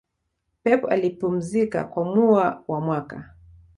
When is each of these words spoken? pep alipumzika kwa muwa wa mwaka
pep 0.63 0.85
alipumzika 0.89 1.83
kwa 1.83 2.03
muwa 2.05 2.63
wa 2.67 2.81
mwaka 2.81 3.35